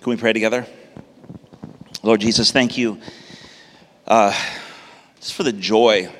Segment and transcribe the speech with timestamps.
[0.00, 0.66] Can we pray together?
[2.02, 2.98] Lord Jesus, thank you
[4.06, 4.32] uh,
[5.20, 6.10] just for the joy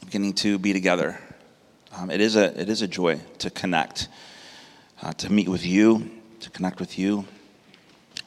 [0.00, 1.18] of getting to be together.
[1.90, 4.06] Um, it, is a, it is a joy to connect,
[5.02, 7.24] uh, to meet with you, to connect with you,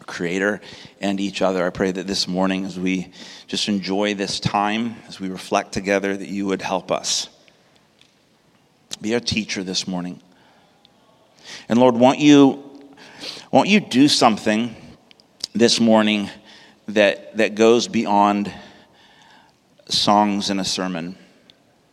[0.05, 0.59] Creator,
[0.99, 1.65] and each other.
[1.65, 3.13] I pray that this morning, as we
[3.47, 7.29] just enjoy this time, as we reflect together, that you would help us.
[8.99, 10.19] Be our teacher this morning.
[11.69, 12.68] And Lord, won't you,
[13.51, 14.75] won't you do something
[15.53, 16.29] this morning
[16.87, 18.53] that, that goes beyond
[19.87, 21.17] songs and a sermon,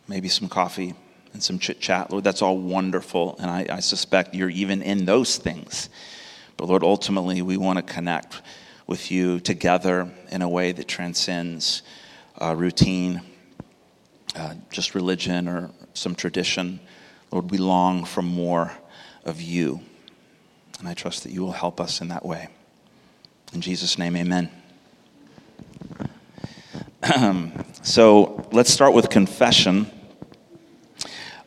[0.07, 0.93] maybe some coffee
[1.33, 2.11] and some chit chat.
[2.11, 5.89] Lord, that's all wonderful, and I, I suspect you're even in those things.
[6.57, 8.41] But Lord, ultimately, we want to connect
[8.85, 11.81] with you together in a way that transcends
[12.39, 13.21] uh, routine,
[14.35, 16.79] uh, just religion or some tradition.
[17.31, 18.71] Lord, we long for more
[19.25, 19.81] of you.
[20.79, 22.49] And I trust that you will help us in that way.
[23.53, 24.51] In Jesus' name, amen.
[27.81, 29.89] so let's start with confession.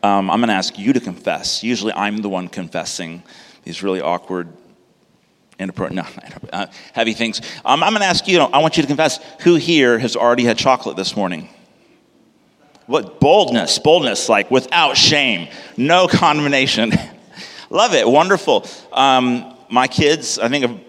[0.02, 1.62] Um, I'm going to ask you to confess.
[1.62, 3.22] Usually I'm the one confessing
[3.64, 4.48] these really awkward,
[5.58, 5.94] inappropriate,
[6.42, 7.40] no, uh, heavy things.
[7.64, 10.44] Um, I'm going to ask you, I want you to confess who here has already
[10.44, 11.48] had chocolate this morning?
[12.86, 16.92] What boldness, boldness, like without shame, no condemnation.
[17.70, 18.66] Love it, wonderful.
[18.92, 20.84] Um, my kids, I think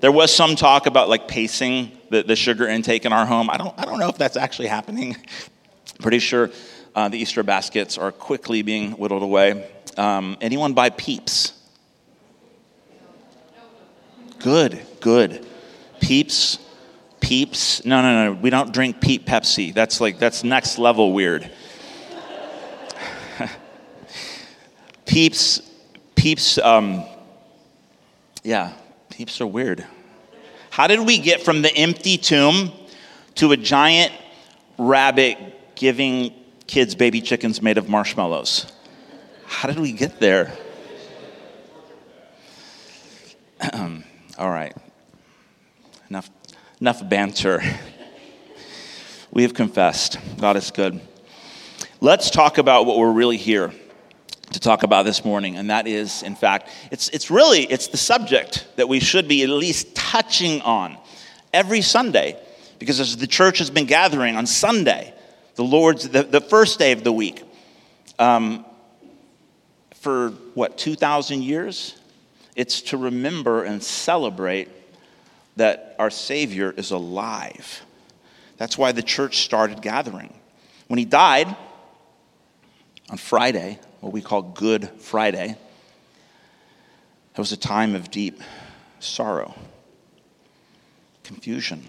[0.00, 3.48] there was some talk about like pacing the, the sugar intake in our home.
[3.48, 5.16] I don't, I don't know if that's actually happening.
[6.00, 6.50] Pretty sure
[6.96, 9.70] uh, the Easter baskets are quickly being whittled away.
[9.96, 11.52] Um, anyone buy Peeps?
[14.40, 15.46] Good, good.
[16.00, 16.58] Peeps,
[17.20, 17.84] Peeps.
[17.84, 18.32] No, no, no.
[18.32, 19.72] We don't drink Peep Pepsi.
[19.72, 21.50] That's like that's next level weird.
[25.06, 25.69] Peeps,
[26.20, 26.58] Peeps.
[26.58, 27.04] Um,
[28.42, 28.74] yeah,
[29.08, 29.86] Peeps are weird.
[30.68, 32.72] How did we get from the empty tomb
[33.36, 34.12] to a giant
[34.76, 35.38] rabbit
[35.76, 36.34] giving
[36.66, 38.70] kids baby chickens made of marshmallows?
[39.46, 40.52] How did we get there?
[43.72, 44.76] All right.
[46.10, 46.28] Enough,
[46.80, 47.62] enough banter.
[49.32, 50.18] We have confessed.
[50.38, 51.00] God is good.
[52.00, 53.72] Let's talk about what we're really here
[54.52, 57.96] to talk about this morning and that is in fact it's, it's really it's the
[57.96, 60.96] subject that we should be at least touching on
[61.52, 62.36] every sunday
[62.78, 65.14] because as the church has been gathering on sunday
[65.54, 67.44] the lord's the, the first day of the week
[68.20, 68.64] um,
[70.00, 71.96] for what 2000 years?
[72.56, 74.68] It's to remember and celebrate
[75.56, 77.82] that our savior is alive.
[78.56, 80.34] That's why the church started gathering.
[80.88, 81.54] When he died
[83.08, 85.56] on friday what we call Good Friday,
[87.32, 88.40] it was a time of deep
[88.98, 89.54] sorrow,
[91.22, 91.88] confusion.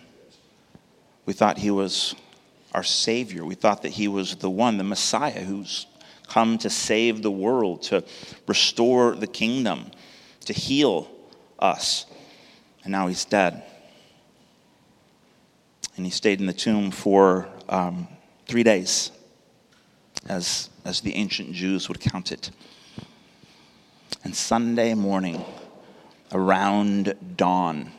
[1.25, 2.15] We thought he was
[2.73, 3.45] our Savior.
[3.45, 5.87] We thought that he was the one, the Messiah, who's
[6.27, 8.03] come to save the world, to
[8.47, 9.91] restore the kingdom,
[10.45, 11.09] to heal
[11.59, 12.05] us.
[12.83, 13.63] And now he's dead.
[15.97, 18.07] And he stayed in the tomb for um,
[18.47, 19.11] three days
[20.27, 22.51] as as the ancient Jews would count it.
[24.23, 25.43] And Sunday morning,
[26.31, 27.91] around dawn,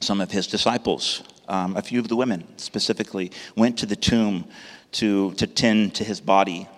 [0.00, 4.46] some of his disciples, um, a few of the women specifically, went to the tomb
[4.92, 6.68] to, to tend to his body,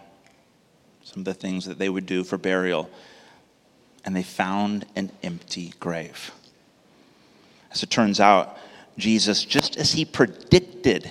[1.03, 2.91] some of the things that they would do for burial,
[4.05, 6.33] and they found an empty grave.
[7.73, 8.57] As it turns out,
[8.97, 11.11] Jesus, just as he predicted,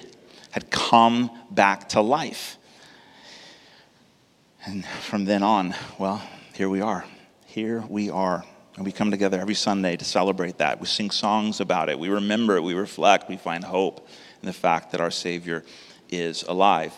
[0.51, 2.57] had come back to life.
[4.65, 6.21] And from then on, well,
[6.53, 7.05] here we are.
[7.45, 8.43] Here we are.
[8.75, 10.79] And we come together every Sunday to celebrate that.
[10.79, 11.97] We sing songs about it.
[11.97, 12.63] We remember it.
[12.63, 13.29] We reflect.
[13.29, 14.07] We find hope
[14.41, 15.63] in the fact that our Savior
[16.09, 16.93] is alive.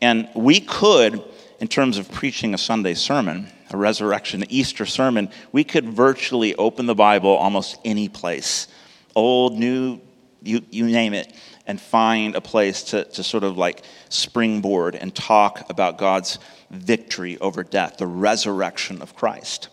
[0.00, 1.22] And we could,
[1.60, 6.86] in terms of preaching a Sunday sermon, a resurrection, Easter sermon, we could virtually open
[6.86, 8.68] the Bible almost any place
[9.16, 10.00] old, new,
[10.44, 11.32] you, you name it,
[11.66, 16.38] and find a place to, to sort of like springboard and talk about God's
[16.70, 19.68] victory over death, the resurrection of Christ.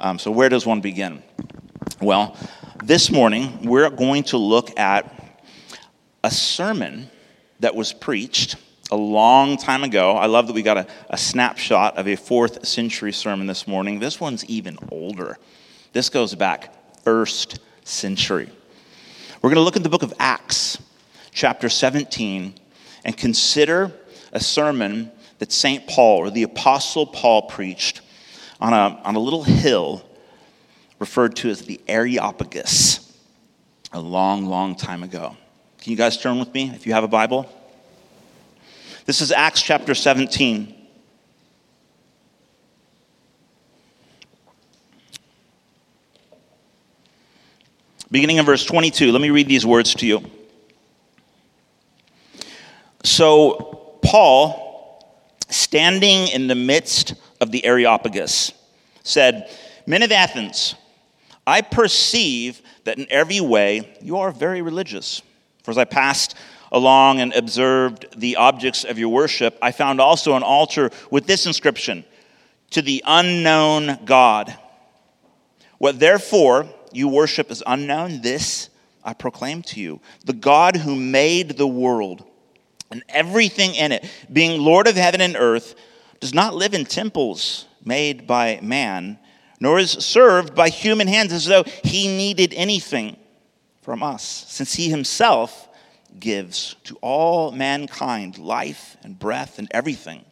[0.00, 1.22] Um, so, where does one begin?
[2.00, 2.36] Well,
[2.82, 5.40] this morning we're going to look at
[6.22, 7.10] a sermon
[7.60, 8.56] that was preached
[8.90, 10.12] a long time ago.
[10.12, 13.98] I love that we got a, a snapshot of a fourth century sermon this morning.
[13.98, 15.36] This one's even older.
[15.92, 18.50] This goes back first century.
[19.40, 20.82] We're going to look at the book of Acts,
[21.30, 22.54] chapter 17,
[23.04, 23.92] and consider
[24.32, 25.86] a sermon that St.
[25.86, 28.00] Paul or the Apostle Paul preached
[28.60, 30.04] on a, on a little hill
[30.98, 33.16] referred to as the Areopagus
[33.92, 35.36] a long, long time ago.
[35.80, 37.48] Can you guys turn with me if you have a Bible?
[39.06, 40.74] This is Acts chapter 17.
[48.10, 50.22] Beginning in verse 22, let me read these words to you.
[53.04, 55.04] So, Paul,
[55.50, 58.52] standing in the midst of the Areopagus,
[59.02, 59.50] said,
[59.86, 60.74] Men of Athens,
[61.46, 65.22] I perceive that in every way you are very religious.
[65.62, 66.34] For as I passed
[66.72, 71.46] along and observed the objects of your worship, I found also an altar with this
[71.46, 72.04] inscription
[72.70, 74.56] To the unknown God.
[75.78, 78.70] What therefore you worship is unknown, this
[79.04, 82.24] I proclaim to you the God who made the world
[82.90, 85.74] and everything in it, being Lord of heaven and earth,
[86.20, 89.18] does not live in temples made by man,
[89.60, 93.16] nor is served by human hands as though he needed anything
[93.82, 95.68] from us, since he himself
[96.18, 100.24] gives to all mankind life and breath and everything.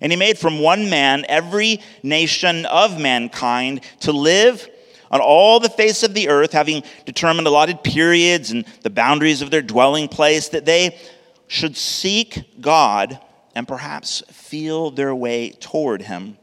[0.00, 4.68] And he made from one man every nation of mankind to live
[5.12, 9.50] on all the face of the earth, having determined allotted periods and the boundaries of
[9.50, 10.98] their dwelling place, that they
[11.46, 13.20] should seek God
[13.54, 16.38] and perhaps feel their way toward Him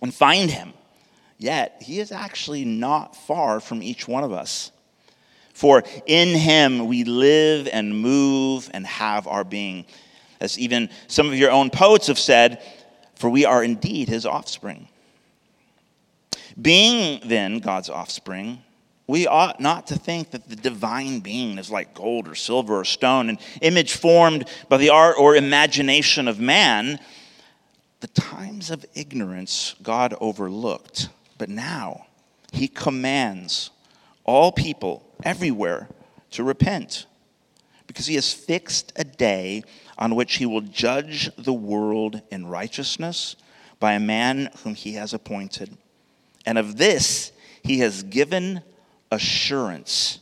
[0.00, 0.72] and find Him.
[1.38, 4.70] Yet, He is actually not far from each one of us.
[5.52, 9.86] For in Him we live and move and have our being.
[10.40, 12.62] As even some of your own poets have said,
[13.16, 14.88] for we are indeed His offspring.
[16.60, 18.62] Being then God's offspring,
[19.06, 22.84] we ought not to think that the divine being is like gold or silver or
[22.84, 26.98] stone, an image formed by the art or imagination of man.
[28.00, 31.08] The times of ignorance God overlooked,
[31.38, 32.06] but now
[32.52, 33.70] he commands
[34.24, 35.88] all people everywhere
[36.30, 37.06] to repent
[37.86, 39.62] because he has fixed a day
[39.98, 43.36] on which he will judge the world in righteousness
[43.80, 45.76] by a man whom he has appointed.
[46.46, 47.32] And of this
[47.62, 48.62] he has given
[49.10, 50.20] assurance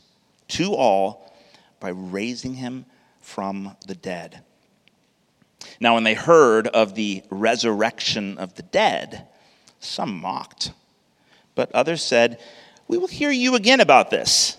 [0.49, 1.35] to all
[1.81, 2.87] by raising him
[3.21, 4.43] from the dead.
[5.81, 9.27] Now, when they heard of the resurrection of the dead,
[9.81, 10.73] some mocked,
[11.55, 12.39] but others said,
[12.87, 14.57] We will hear you again about this.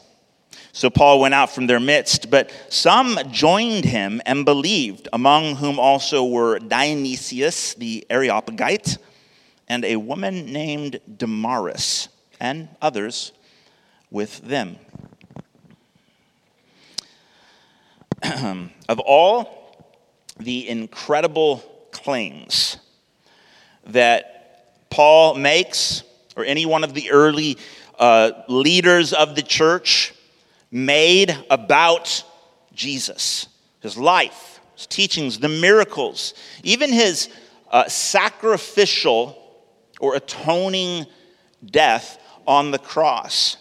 [0.73, 5.79] So Paul went out from their midst, but some joined him and believed, among whom
[5.79, 8.97] also were Dionysius the Areopagite
[9.67, 13.31] and a woman named Damaris, and others
[14.11, 14.77] with them.
[18.89, 19.91] of all
[20.39, 21.57] the incredible
[21.91, 22.77] claims
[23.87, 26.03] that Paul makes,
[26.35, 27.57] or any one of the early
[27.99, 30.13] uh, leaders of the church
[30.71, 32.23] made about
[32.73, 33.47] Jesus,
[33.81, 36.33] his life, his teachings, the miracles,
[36.63, 37.29] even his
[37.71, 39.42] uh, sacrificial
[40.03, 41.05] or atoning
[41.65, 43.55] death on the cross.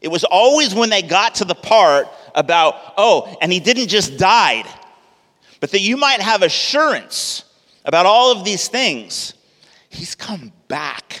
[0.00, 4.16] It was always when they got to the part about, oh, and he didn't just
[4.16, 4.64] died,
[5.60, 7.44] but that you might have assurance
[7.84, 9.34] about all of these things.
[9.90, 11.20] He's come back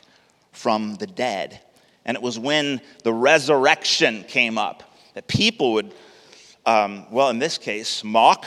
[0.52, 1.60] from the dead.
[2.06, 4.82] And it was when the resurrection came up
[5.12, 5.92] that people would,
[6.64, 8.46] um, well, in this case, mock.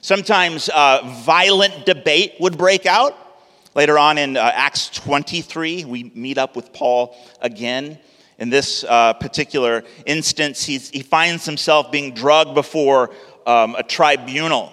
[0.00, 3.29] Sometimes uh, violent debate would break out.
[3.74, 8.00] Later on in uh, Acts 23, we meet up with Paul again.
[8.38, 13.14] In this uh, particular instance, he finds himself being drugged before
[13.46, 14.72] um, a tribunal,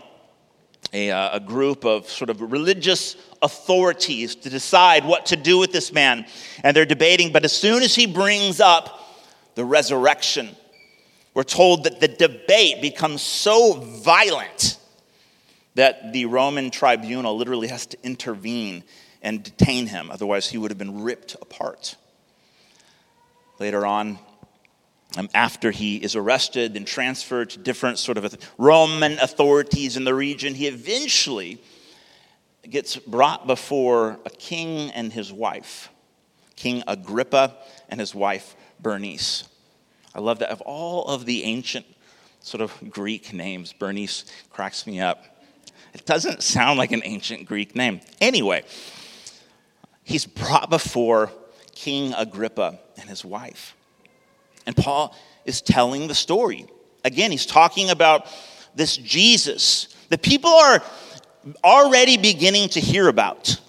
[0.93, 5.71] a, uh, a group of sort of religious authorities to decide what to do with
[5.71, 6.25] this man.
[6.63, 8.99] And they're debating, but as soon as he brings up
[9.53, 10.55] the resurrection,
[11.35, 14.79] we're told that the debate becomes so violent
[15.77, 18.83] that the Roman tribunal literally has to intervene
[19.21, 21.95] and detain him, otherwise, he would have been ripped apart.
[23.59, 24.17] Later on,
[25.17, 30.15] um, after he is arrested and transferred to different sort of Roman authorities in the
[30.15, 31.61] region, he eventually
[32.67, 35.89] gets brought before a king and his wife,
[36.55, 37.55] King Agrippa
[37.87, 39.47] and his wife Bernice.
[40.15, 40.49] I love that.
[40.49, 41.85] Of all of the ancient
[42.39, 45.36] sort of Greek names, Bernice cracks me up.
[45.97, 48.01] It doesn't sound like an ancient Greek name.
[48.21, 48.63] Anyway,
[50.03, 51.31] he's brought before
[51.73, 53.75] King Agrippa and his wife.
[54.65, 56.67] And Paul is telling the story.
[57.03, 58.27] Again, he's talking about
[58.75, 60.83] this Jesus that people are
[61.63, 63.59] already beginning to hear about.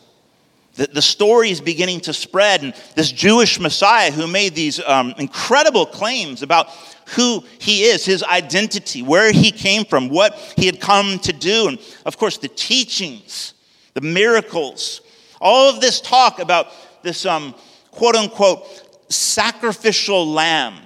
[0.79, 5.13] The, the story is beginning to spread, and this Jewish Messiah who made these um,
[5.19, 6.71] incredible claims about
[7.17, 11.67] who he is, his identity, where he came from, what he had come to do,
[11.67, 13.55] and of course, the teachings,
[13.95, 15.01] the miracles,
[15.41, 16.69] all of this talk about
[17.03, 17.57] this um,
[17.91, 18.65] quote unquote
[19.13, 20.77] sacrificial lamb,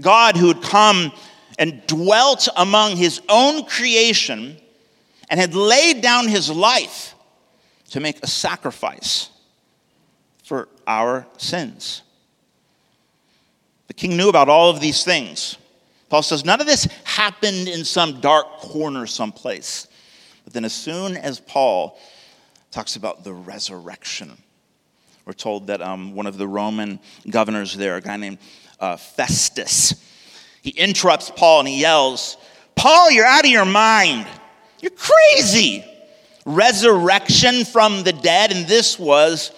[0.00, 1.12] God who had come
[1.58, 4.56] and dwelt among his own creation
[5.28, 7.14] and had laid down his life
[7.90, 9.28] to make a sacrifice
[10.42, 12.02] for our sins.
[13.88, 15.56] The king knew about all of these things.
[16.08, 19.88] Paul says none of this happened in some dark corner someplace.
[20.44, 21.98] But then, as soon as Paul
[22.70, 24.36] talks about the resurrection,
[25.24, 26.98] we're told that um, one of the Roman
[27.30, 28.38] governors there, a guy named
[28.80, 29.94] uh, Festus,
[30.62, 32.36] he interrupts Paul and he yells,
[32.74, 34.26] Paul, you're out of your mind.
[34.80, 35.84] You're crazy.
[36.44, 39.52] Resurrection from the dead, and this was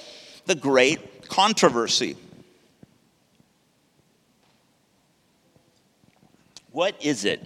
[0.47, 2.17] the great controversy.
[6.71, 7.41] What is it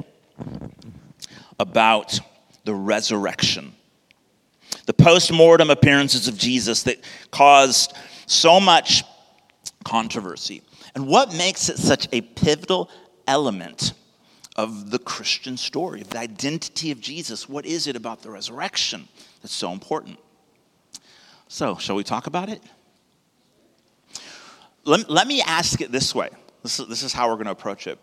[1.58, 2.18] about
[2.64, 3.74] the resurrection?
[4.86, 6.98] The post mortem appearances of Jesus that
[7.30, 7.94] caused
[8.26, 9.04] so much
[9.84, 10.62] controversy.
[10.94, 12.90] And what makes it such a pivotal
[13.26, 13.92] element
[14.56, 17.48] of the Christian story, of the identity of Jesus?
[17.48, 19.08] What is it about the resurrection
[19.42, 20.18] that's so important?
[21.48, 22.62] So, shall we talk about it?
[24.84, 26.28] Let, let me ask it this way.
[26.62, 27.98] This is, this is how we're going to approach it.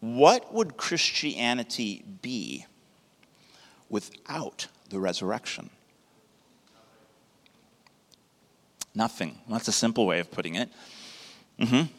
[0.00, 2.66] What would Christianity be
[3.88, 5.70] without the resurrection?
[8.94, 9.38] Nothing.
[9.48, 10.70] That's a simple way of putting it.
[11.58, 11.92] Mm-hmm.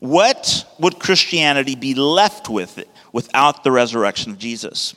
[0.00, 2.82] What would Christianity be left with
[3.12, 4.94] without the resurrection of Jesus?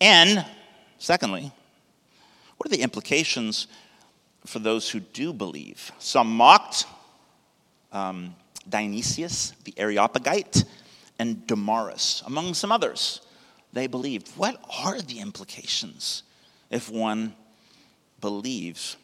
[0.00, 0.44] And
[0.98, 1.52] secondly,
[2.56, 3.66] what are the implications
[4.46, 5.92] for those who do believe.
[5.98, 6.86] Some mocked
[7.92, 8.34] um,
[8.68, 10.64] Dionysius, the Areopagite,
[11.18, 13.20] and Damaris, among some others.
[13.72, 14.28] They believed.
[14.36, 16.22] What are the implications
[16.70, 17.34] if one
[18.20, 18.96] believes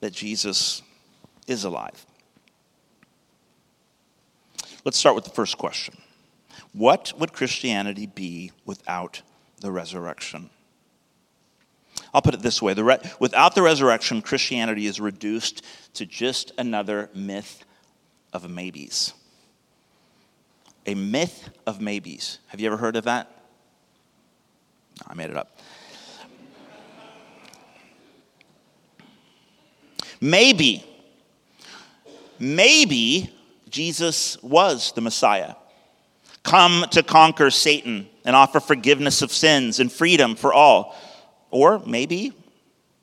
[0.00, 0.82] that Jesus
[1.46, 2.06] is alive?
[4.84, 5.96] Let's start with the first question
[6.72, 9.22] What would Christianity be without
[9.60, 10.50] the resurrection?
[12.14, 15.64] I'll put it this way re- without the resurrection, Christianity is reduced
[15.94, 17.64] to just another myth
[18.32, 19.14] of maybes.
[20.86, 22.38] A myth of maybes.
[22.48, 23.30] Have you ever heard of that?
[25.00, 25.56] No, I made it up.
[30.20, 30.84] Maybe,
[32.38, 33.34] maybe
[33.68, 35.54] Jesus was the Messiah,
[36.44, 40.96] come to conquer Satan and offer forgiveness of sins and freedom for all.
[41.52, 42.32] Or maybe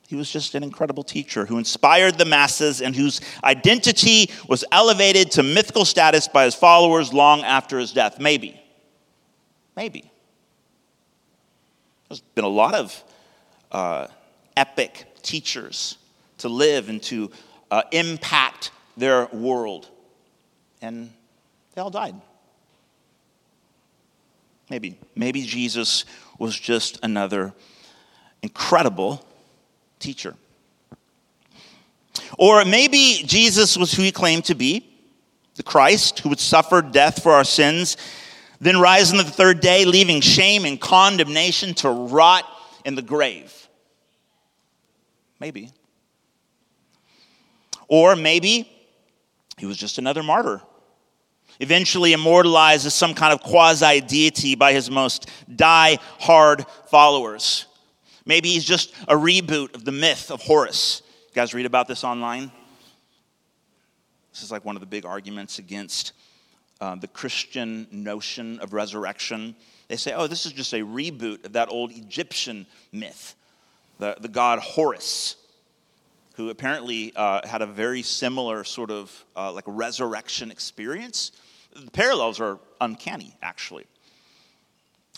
[0.07, 5.31] he was just an incredible teacher who inspired the masses and whose identity was elevated
[5.31, 8.19] to mythical status by his followers long after his death.
[8.19, 8.59] Maybe.
[9.77, 10.11] Maybe.
[12.09, 13.03] There's been a lot of
[13.71, 14.07] uh,
[14.57, 15.99] epic teachers
[16.39, 17.29] to live and to
[17.69, 19.87] uh, impact their world,
[20.81, 21.11] and
[21.75, 22.15] they all died.
[24.71, 24.97] Maybe.
[25.15, 26.05] Maybe Jesus
[26.39, 27.53] was just another
[28.41, 29.25] incredible
[29.99, 30.35] teacher.
[32.37, 34.85] Or maybe Jesus was who he claimed to be
[35.59, 37.97] the Christ who would suffer death for our sins,
[38.61, 42.45] then rise on the third day, leaving shame and condemnation to rot
[42.85, 43.67] in the grave.
[45.37, 45.69] Maybe.
[47.89, 48.71] Or maybe
[49.57, 50.61] he was just another martyr,
[51.59, 57.65] eventually immortalized as some kind of quasi deity by his most die hard followers.
[58.29, 61.01] Maybe he's just a reboot of the myth of Horus.
[61.29, 62.51] You guys read about this online?
[64.31, 66.11] This is like one of the big arguments against
[66.79, 69.55] uh, the Christian notion of resurrection.
[69.87, 73.33] They say, oh, this is just a reboot of that old Egyptian myth,
[73.97, 75.35] the, the god Horus,
[76.35, 81.31] who apparently uh, had a very similar sort of uh, like resurrection experience.
[81.75, 83.87] The parallels are uncanny, actually.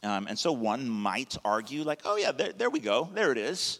[0.04, 3.38] Um, and so one might argue, like, oh yeah, there, there we go, there it
[3.38, 3.80] is.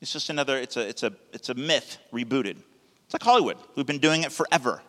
[0.00, 2.56] It's just another, it's a, it's a, it's a myth rebooted.
[3.04, 3.56] It's like Hollywood.
[3.74, 4.82] We've been doing it forever.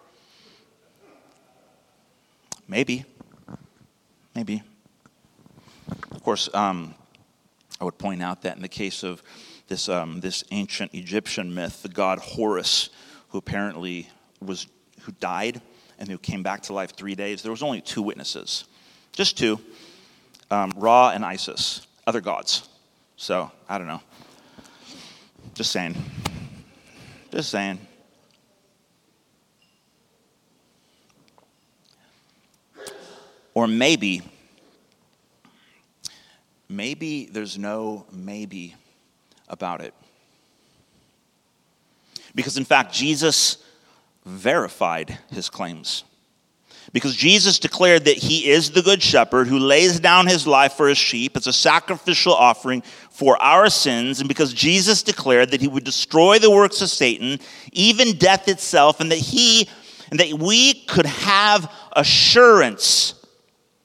[2.67, 3.05] Maybe.
[4.33, 4.63] Maybe.
[6.11, 6.93] Of course, um,
[7.79, 9.23] I would point out that in the case of
[9.67, 12.89] this, um, this ancient Egyptian myth, the god Horus,
[13.29, 14.09] who apparently
[14.41, 14.67] was,
[15.01, 15.61] who died
[15.99, 18.65] and who came back to life three days, there was only two witnesses.
[19.13, 19.59] Just two
[20.51, 22.67] um, Ra and Isis, other gods.
[23.17, 24.01] So, I don't know.
[25.53, 25.95] Just saying.
[27.31, 27.79] Just saying.
[33.53, 34.21] Or maybe,
[36.67, 38.75] maybe there's no maybe
[39.47, 39.93] about it.
[42.35, 43.57] Because in fact, Jesus
[44.25, 46.03] verified his claims.
[46.95, 50.87] Because Jesus declared that he is the good shepherd who lays down his life for
[50.87, 51.35] his sheep.
[51.35, 56.39] As a sacrificial offering for our sins, and because Jesus declared that he would destroy
[56.39, 57.39] the works of Satan,
[57.73, 59.67] even death itself, and that he
[60.09, 63.15] and that we could have assurance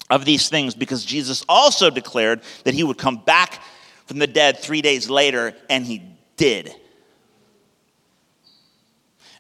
[0.09, 0.77] of these things.
[0.77, 3.61] Because Jesus also declared that he would come back
[4.07, 6.01] from the dead 3 days later and he
[6.37, 6.73] did.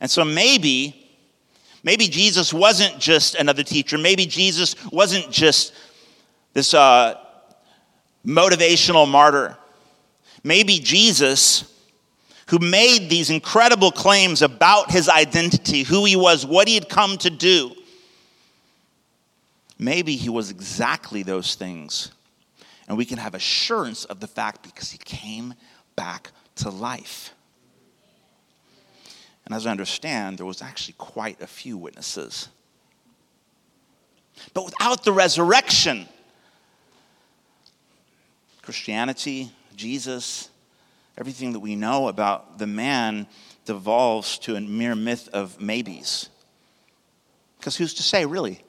[0.00, 0.99] And so maybe
[1.82, 3.96] Maybe Jesus wasn't just another teacher.
[3.96, 5.72] Maybe Jesus wasn't just
[6.52, 7.18] this uh,
[8.26, 9.56] motivational martyr.
[10.44, 11.72] Maybe Jesus,
[12.48, 17.16] who made these incredible claims about his identity, who he was, what he had come
[17.18, 17.74] to do,
[19.78, 22.10] maybe he was exactly those things.
[22.88, 25.54] And we can have assurance of the fact because he came
[25.96, 27.32] back to life.
[29.50, 32.50] And as I understand, there was actually quite a few witnesses.
[34.54, 36.06] But without the resurrection,
[38.62, 40.50] Christianity, Jesus,
[41.18, 43.26] everything that we know about the man
[43.64, 46.28] devolves to a mere myth of maybes.
[47.58, 48.62] Because who's to say, really?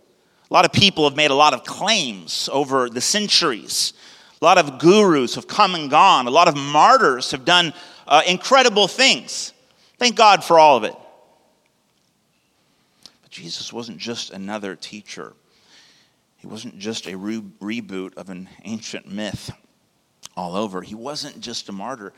[0.50, 3.93] A lot of people have made a lot of claims over the centuries.
[4.41, 6.25] A lot of gurus have come and gone.
[6.25, 7.71] A lot of martyrs have done
[8.07, 9.53] uh, incredible things.
[10.01, 10.96] Thank God for all of it.
[13.22, 15.34] But Jesus wasn't just another teacher,
[16.38, 19.51] he wasn't just a re- reboot of an ancient myth
[20.36, 20.81] all over.
[20.81, 22.13] He wasn't just a martyr.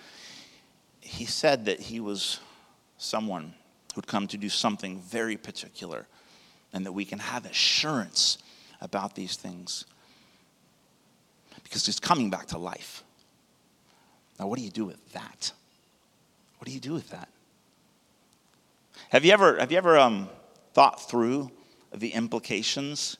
[1.01, 2.39] He said that he was
[2.97, 3.53] someone
[3.95, 6.07] who'd come to do something very particular
[6.71, 8.37] and that we can have assurance
[8.79, 9.83] about these things
[11.65, 13.03] because he's coming back to life.
[14.39, 15.51] Now, what do you do with that?
[16.59, 17.27] What do you do with that?
[19.09, 20.29] Have you ever, have you ever um,
[20.73, 21.51] thought through
[21.93, 23.17] the implications?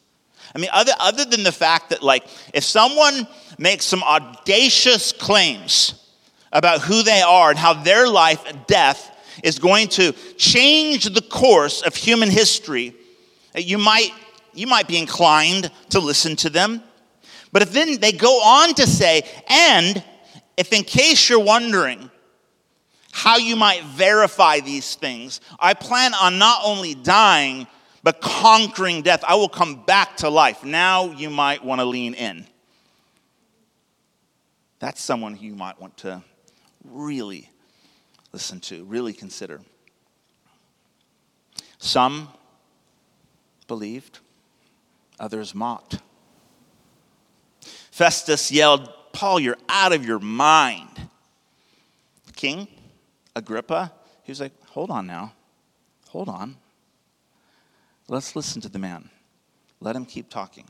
[0.53, 5.95] I mean, other, other than the fact that, like, if someone makes some audacious claims
[6.51, 9.09] about who they are and how their life and death
[9.43, 12.93] is going to change the course of human history,
[13.55, 14.11] you might,
[14.53, 16.81] you might be inclined to listen to them.
[17.51, 20.03] But if then they go on to say, and
[20.57, 22.09] if in case you're wondering,
[23.13, 25.39] how you might verify these things.
[25.59, 27.67] I plan on not only dying,
[28.01, 29.23] but conquering death.
[29.25, 30.63] I will come back to life.
[30.63, 32.47] Now you might want to lean in.
[34.79, 36.23] That's someone you might want to
[36.83, 37.51] really
[38.31, 39.61] listen to, really consider.
[41.77, 42.29] Some
[43.67, 44.19] believed,
[45.19, 45.99] others mocked.
[47.91, 50.89] Festus yelled, Paul, you're out of your mind.
[52.35, 52.67] King
[53.35, 53.91] Agrippa,
[54.23, 55.33] he was like, hold on now.
[56.09, 56.57] Hold on.
[58.07, 59.09] Let's listen to the man.
[59.79, 60.65] Let him keep talking.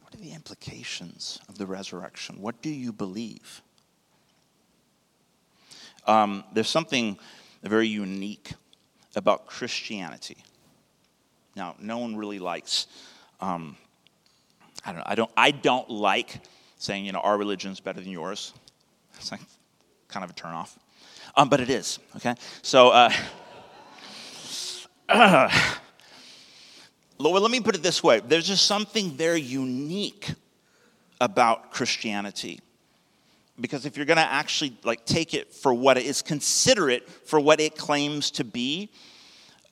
[0.00, 2.40] What are the implications of the resurrection?
[2.40, 3.62] What do you believe?
[6.06, 7.18] Um, there's something
[7.62, 8.52] very unique
[9.16, 10.36] about Christianity.
[11.56, 12.86] Now, no one really likes,
[13.40, 13.76] um,
[14.84, 16.40] I don't know, I don't, I don't like
[16.78, 18.52] saying, you know, our religion's better than yours.
[19.16, 19.40] It's like,
[20.14, 20.76] kind of a turnoff.
[21.36, 22.36] Um, but it is, okay?
[22.62, 23.10] So, uh,
[27.18, 30.30] well, let me put it this way there's just something very unique
[31.20, 32.60] about Christianity.
[33.60, 37.08] Because if you're going to actually like take it for what it is, consider it
[37.08, 38.90] for what it claims to be,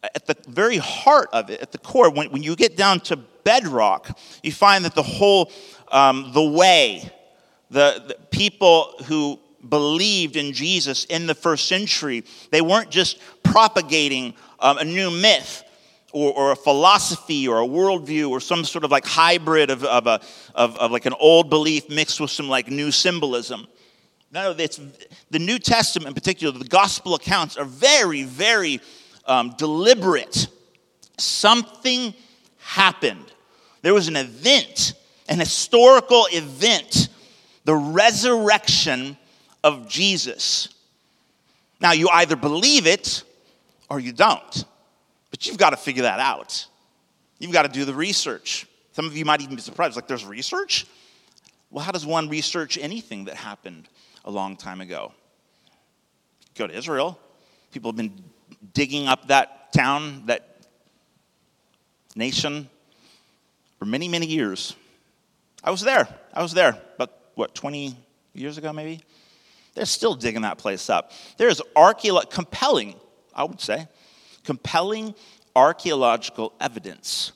[0.03, 3.17] at the very heart of it, at the core, when, when you get down to
[3.17, 5.53] bedrock, you find that the whole,
[5.93, 7.09] um, the way,
[7.71, 14.35] the, the people who believed in Jesus in the first century, they weren't just propagating
[14.61, 15.63] um, a new myth
[16.13, 20.07] or, or, a philosophy or a worldview or some sort of like hybrid of, of,
[20.07, 20.21] a,
[20.55, 23.67] of, of like an old belief mixed with some like new symbolism.
[24.31, 24.81] No, it's
[25.31, 28.81] the New Testament in particular, the gospel accounts are very, very
[29.27, 30.49] um, deliberate.
[31.19, 32.15] Something
[32.59, 33.33] happened.
[33.83, 34.95] There was an event,
[35.29, 37.09] an historical event,
[37.65, 39.17] the resurrection
[39.65, 40.69] of Jesus.
[41.81, 43.23] Now, you either believe it
[43.89, 44.65] or you don't,
[45.31, 46.67] but you've got to figure that out.
[47.39, 48.67] You've got to do the research.
[48.93, 50.87] Some of you might even be surprised, like, there's research?
[51.71, 53.89] Well, how does one research anything that happened
[54.25, 55.13] a long time ago?
[56.55, 57.19] Go to Israel.
[57.73, 58.23] People have been
[58.75, 60.59] digging up that town, that
[62.15, 62.69] nation,
[63.79, 64.77] for many, many years.
[65.65, 66.07] I was there.
[66.35, 67.97] I was there, but what, 20
[68.35, 69.01] years ago, maybe?
[69.75, 71.13] They're still digging that place up.
[71.39, 72.95] There's archeolo- compelling,
[73.35, 73.89] I would say,
[74.45, 75.15] compelling
[75.57, 77.33] archaeological evidence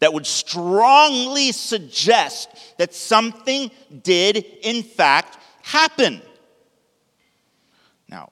[0.00, 3.70] that would strongly suggest that something
[4.02, 6.20] did, in fact, happen.
[8.08, 8.30] Now,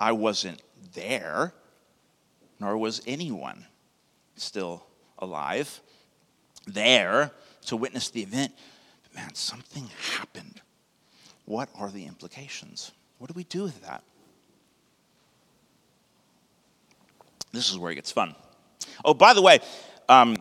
[0.00, 0.62] I wasn't
[0.94, 1.52] there,
[2.58, 3.66] nor was anyone
[4.36, 4.84] still
[5.18, 5.80] alive
[6.66, 7.32] there
[7.66, 8.52] to witness the event.
[9.02, 10.60] But man, something happened.
[11.48, 12.92] What are the implications?
[13.16, 14.04] What do we do with that?
[17.52, 18.34] This is where it gets fun.
[19.02, 19.60] Oh, by the way,
[20.10, 20.36] um,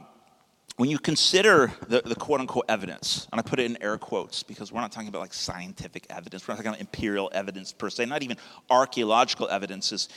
[0.76, 4.44] when you consider the, the, quote unquote evidence, and I put it in air quotes
[4.44, 7.90] because we're not talking about like scientific evidence, we're not talking about imperial evidence per
[7.90, 8.36] se, not even
[8.70, 10.10] archaeological evidence is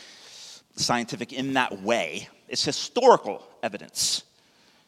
[0.75, 2.29] scientific in that way.
[2.49, 4.25] It's historical evidence.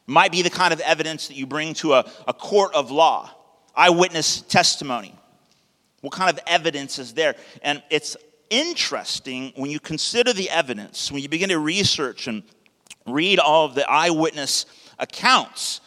[0.08, 2.90] It might be the kind of evidence that you bring to a, a court of
[2.90, 3.30] law,
[3.76, 5.16] eyewitness testimony.
[6.02, 7.34] What kind of evidence is there?
[7.62, 8.16] And it's
[8.50, 12.42] interesting when you consider the evidence, when you begin to research and
[13.06, 14.66] read all of the eyewitness
[14.98, 15.80] accounts,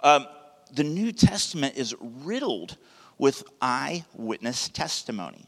[0.00, 0.26] um,
[0.72, 2.76] the New Testament is riddled
[3.18, 5.46] with eyewitness testimony.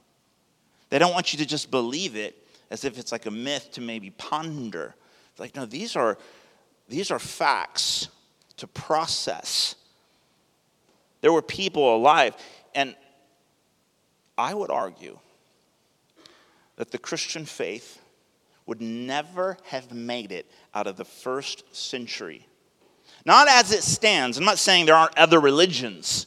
[0.91, 2.37] They don't want you to just believe it
[2.71, 4.95] as if it's like a myth to maybe ponder.
[5.31, 6.19] It's like, no, these are,
[6.89, 8.09] these are facts
[8.57, 9.75] to process.
[11.21, 12.37] There were people alive,
[12.75, 12.95] and
[14.37, 15.19] I would argue
[16.77, 18.01] that the Christian faith
[18.67, 22.47] would never have made it out of the first century
[23.25, 24.37] not as it stands.
[24.37, 26.27] I'm not saying there aren't other religions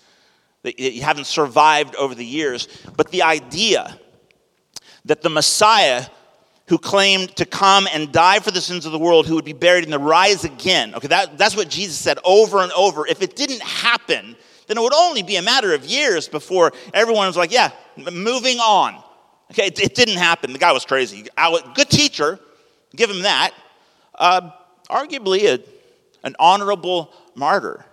[0.64, 4.00] that you haven't survived over the years, but the idea
[5.06, 6.06] that the Messiah
[6.68, 9.54] who claimed to come and die for the sins of the world, who would be
[9.54, 10.94] buried and rise again.
[10.96, 13.08] Okay, that, that's what Jesus said over and over.
[13.08, 17.26] If it didn't happen, then it would only be a matter of years before everyone
[17.26, 19.04] was like, yeah, moving on.
[19.52, 20.54] Okay, it, it didn't happen.
[20.54, 21.28] The guy was crazy.
[21.74, 22.40] Good teacher,
[22.96, 23.52] give him that.
[24.16, 24.52] Uh,
[24.90, 25.60] arguably a
[26.24, 27.86] an honorable martyr.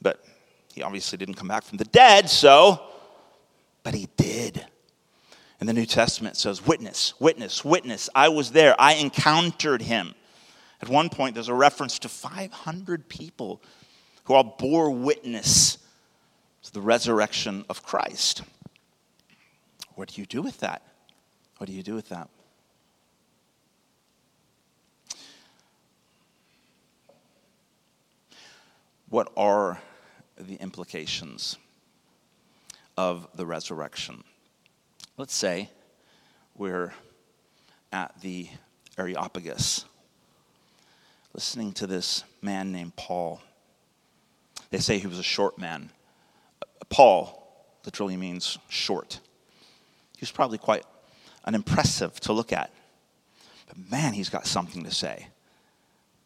[0.00, 0.24] But
[0.72, 2.82] he obviously didn't come back from the dead, so,
[3.82, 4.64] but he did.
[5.60, 8.08] And the New Testament says, Witness, witness, witness.
[8.14, 8.74] I was there.
[8.78, 10.14] I encountered him.
[10.82, 13.62] At one point, there's a reference to 500 people
[14.24, 15.78] who all bore witness
[16.64, 18.42] to the resurrection of Christ.
[19.94, 20.82] What do you do with that?
[21.58, 22.28] What do you do with that?
[29.14, 29.80] what are
[30.36, 31.56] the implications
[32.96, 34.24] of the resurrection?
[35.16, 35.70] Let's say
[36.56, 36.92] we're
[37.92, 38.48] at the
[38.98, 39.84] Areopagus,
[41.32, 43.40] listening to this man named Paul.
[44.70, 45.90] They say he was a short man.
[46.88, 49.20] Paul literally means short.
[50.16, 50.84] He was probably quite
[51.44, 52.70] unimpressive to look at.
[53.66, 55.28] But man, he's got something to say.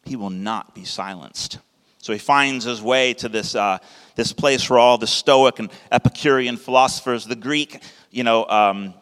[0.05, 1.59] He will not be silenced.
[1.99, 3.79] So he finds his way to this, uh,
[4.15, 8.93] this place where all the Stoic and Epicurean philosophers, the Greek, you know, um,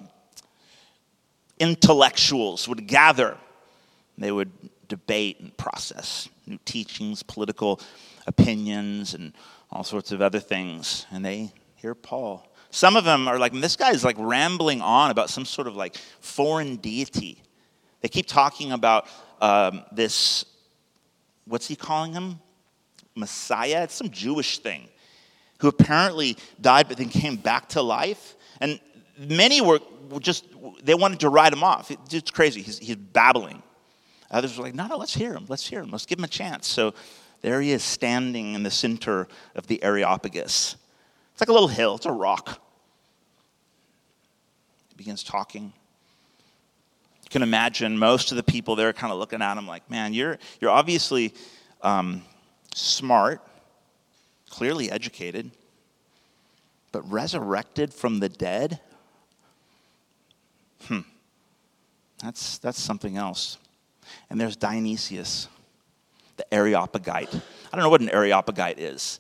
[1.60, 3.38] intellectuals would gather.
[4.18, 4.52] They would
[4.88, 7.80] debate and process new teachings, political
[8.26, 9.34] opinions, and
[9.70, 11.06] all sorts of other things.
[11.12, 12.48] And they hear Paul.
[12.78, 15.98] Some of them are like, this guy's like rambling on about some sort of like
[16.20, 17.42] foreign deity.
[18.02, 19.08] They keep talking about
[19.42, 20.46] um, this,
[21.46, 22.40] what's he calling him?
[23.16, 23.82] Messiah.
[23.82, 24.90] It's some Jewish thing
[25.60, 28.36] who apparently died but then came back to life.
[28.62, 28.80] And
[29.18, 29.80] many were
[30.20, 30.46] just,
[30.84, 31.90] they wanted to write him off.
[32.12, 32.62] It's crazy.
[32.62, 33.64] He's, he's babbling.
[34.30, 35.46] Others were like, no, no, let's hear him.
[35.50, 35.90] Let's hear him.
[35.90, 36.68] Let's give him a chance.
[36.68, 36.94] So
[37.42, 40.76] there he is standing in the center of the Areopagus.
[41.32, 42.62] It's like a little hill, it's a rock.
[44.98, 45.72] Begins talking.
[47.24, 50.14] You can imagine most of the people there kind of looking at him like, man,
[50.14, 51.34] you're, you're obviously
[51.84, 52.24] um,
[52.74, 53.42] smart,
[54.50, 55.52] clearly educated,
[56.92, 58.80] but resurrected from the dead?
[60.86, 61.02] Hmm.
[62.24, 63.60] That's, that's something else.
[64.30, 65.48] And there's Dionysius,
[66.38, 67.34] the Areopagite.
[67.36, 69.20] I don't know what an Areopagite is.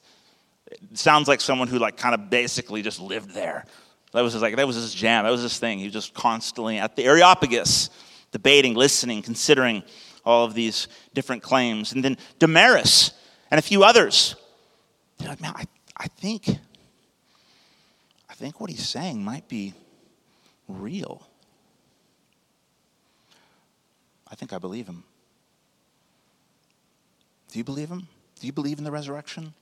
[0.71, 3.65] It sounds like someone who like kind of basically just lived there.
[4.17, 5.25] That was his, like that was his jam.
[5.25, 5.77] That was his thing.
[5.77, 7.91] He was just constantly at the Areopagus,
[8.31, 9.83] debating, listening, considering
[10.25, 11.93] all of these different claims.
[11.93, 13.11] And then Damaris,
[13.51, 14.35] and a few others.
[15.19, 16.49] They're like, man, I, I think,
[18.27, 19.75] I think what he's saying might be
[20.67, 21.21] real.
[24.27, 25.03] I think I believe him.
[27.51, 28.07] Do you believe him?
[28.39, 29.53] Do you believe in the resurrection?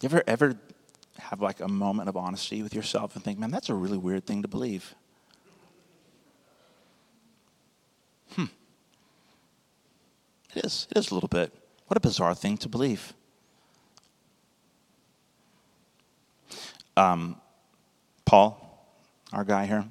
[0.00, 0.56] You ever ever
[1.18, 4.24] have like a moment of honesty with yourself and think, man, that's a really weird
[4.24, 4.94] thing to believe?
[8.32, 8.46] Hmm.
[10.54, 10.88] It is.
[10.90, 11.52] It is a little bit.
[11.86, 13.12] What a bizarre thing to believe.
[16.96, 17.36] Um,
[18.24, 18.86] Paul,
[19.32, 19.84] our guy here,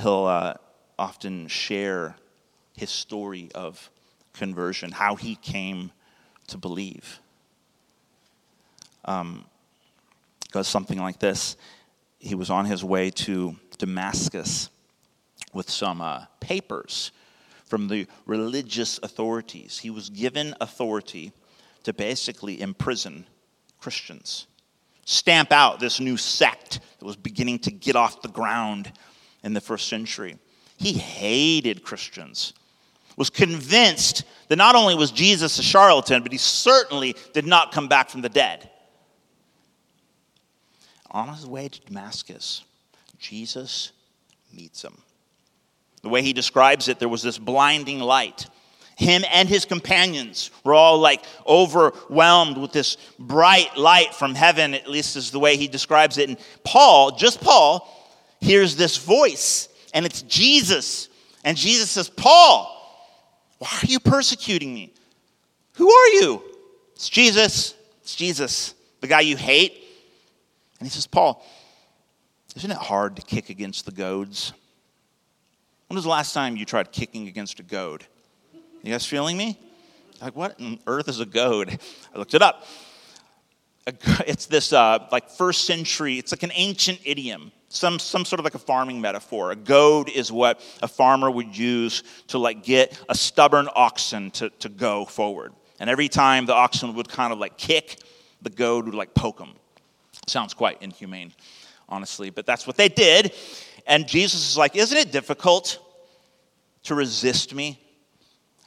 [0.00, 0.54] he'll uh,
[0.98, 2.16] often share
[2.76, 3.90] his story of
[4.32, 5.90] conversion, how he came
[6.48, 7.20] to believe.
[9.04, 9.44] Um,
[10.52, 11.56] goes something like this
[12.18, 14.70] He was on his way to Damascus
[15.52, 17.10] with some uh, papers
[17.64, 19.78] from the religious authorities.
[19.78, 21.32] He was given authority
[21.84, 23.26] to basically imprison
[23.80, 24.46] Christians,
[25.04, 28.92] stamp out this new sect that was beginning to get off the ground
[29.42, 30.38] in the first century.
[30.76, 32.52] He hated Christians,
[33.16, 37.88] was convinced that not only was Jesus a charlatan, but he certainly did not come
[37.88, 38.70] back from the dead
[41.12, 42.64] on his way to Damascus,
[43.18, 43.92] Jesus
[44.52, 44.96] meets him.
[46.02, 48.46] The way he describes it, there was this blinding light.
[48.96, 54.88] Him and his companions were all like overwhelmed with this bright light from heaven, at
[54.88, 56.28] least is the way he describes it.
[56.28, 57.88] And Paul, just Paul,
[58.40, 61.08] hears this voice, and it's Jesus.
[61.44, 62.68] And Jesus says, Paul,
[63.58, 64.92] why are you persecuting me?
[65.74, 66.42] Who are you?
[66.94, 67.74] It's Jesus.
[68.02, 69.81] It's Jesus, the guy you hate,
[70.82, 71.46] and he says, Paul,
[72.56, 74.52] isn't it hard to kick against the goads?
[75.86, 78.04] When was the last time you tried kicking against a goad?
[78.82, 79.56] You guys feeling me?
[80.20, 81.78] Like, what on earth is a goad?
[82.12, 82.66] I looked it up.
[84.26, 88.44] It's this uh, like first century, it's like an ancient idiom, some, some sort of
[88.44, 89.52] like a farming metaphor.
[89.52, 94.50] A goad is what a farmer would use to like get a stubborn oxen to,
[94.50, 95.52] to go forward.
[95.78, 98.00] And every time the oxen would kind of like kick,
[98.40, 99.54] the goad would like poke him.
[100.26, 101.32] Sounds quite inhumane,
[101.88, 103.32] honestly, but that's what they did.
[103.86, 105.78] And Jesus is like, Isn't it difficult
[106.84, 107.80] to resist me?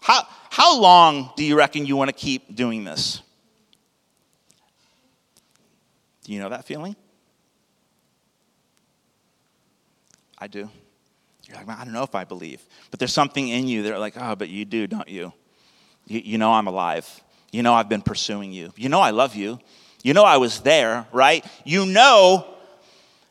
[0.02, 3.22] How, how long do you reckon you want to keep doing this?
[6.24, 6.96] Do you know that feeling?
[10.38, 10.70] I do.
[11.48, 12.62] You're like, I don't know if I believe.
[12.92, 15.34] But there's something in you that like, oh, but you do, don't you?
[16.08, 16.22] you?
[16.24, 17.24] You know I'm alive.
[17.52, 18.74] You know I've been pursuing you.
[18.76, 19.60] You know I love you.
[20.06, 21.44] You know I was there, right?
[21.64, 22.46] You know.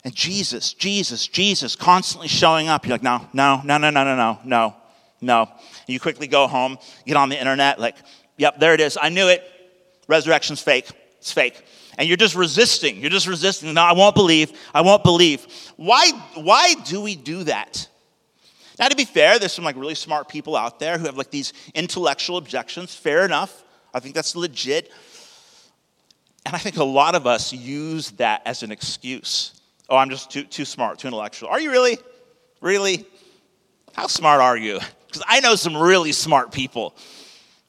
[0.02, 2.84] And Jesus, Jesus, Jesus constantly showing up.
[2.84, 4.76] You're like, no, no, no, no, no, no, no, no,
[5.20, 5.48] no.
[5.86, 7.94] You quickly go home, get on the internet, like,
[8.38, 8.98] yep, there it is.
[9.00, 9.44] I knew it.
[10.08, 10.90] Resurrection's fake.
[11.18, 11.64] It's fake.
[11.96, 13.00] And you're just resisting.
[13.00, 13.72] You're just resisting.
[13.72, 14.52] No, I won't believe.
[14.74, 15.46] I won't believe.
[15.76, 17.88] Why, why do we do that?
[18.80, 21.30] Now, to be fair, there's some like really smart people out there who have like
[21.30, 22.96] these intellectual objections.
[22.96, 23.62] Fair enough.
[23.94, 24.90] I think that's legit.
[26.46, 29.60] And I think a lot of us use that as an excuse.
[29.88, 31.48] Oh, I'm just too, too smart, too intellectual.
[31.48, 31.98] Are you really?
[32.60, 33.06] Really?
[33.94, 34.80] How smart are you?
[35.06, 36.94] Because I know some really smart people,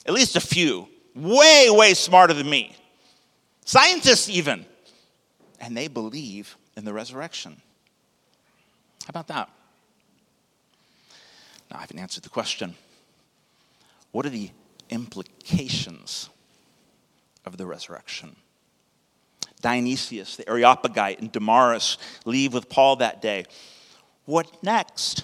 [0.05, 2.75] at least a few, way, way smarter than me.
[3.65, 4.65] Scientists, even.
[5.59, 7.61] And they believe in the resurrection.
[9.05, 9.49] How about that?
[11.69, 12.75] Now, I haven't answered the question.
[14.11, 14.49] What are the
[14.89, 16.29] implications
[17.45, 18.35] of the resurrection?
[19.61, 23.45] Dionysius, the Areopagite, and Damaris leave with Paul that day.
[24.25, 25.23] What next?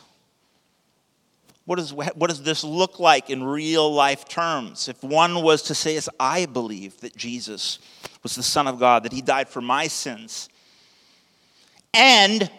[1.65, 4.89] What, is, what does this look like in real life terms?
[4.89, 7.79] If one was to say, As I believe that Jesus
[8.23, 10.49] was the Son of God, that he died for my sins,
[11.93, 12.49] and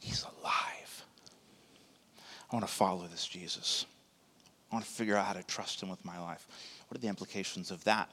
[0.00, 1.04] he's alive.
[2.50, 3.86] I want to follow this Jesus.
[4.70, 6.46] I want to figure out how to trust him with my life.
[6.88, 8.08] What are the implications of that?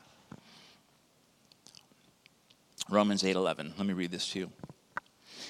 [2.89, 3.73] Romans 8:11.
[3.77, 4.51] Let me read this to you.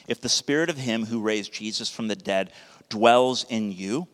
[0.07, 2.51] If the spirit of him who raised Jesus from the dead
[2.89, 4.07] dwells in you,